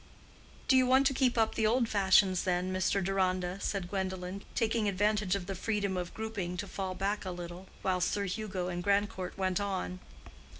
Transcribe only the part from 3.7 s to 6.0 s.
Gwendolen, taking advantage of the freedom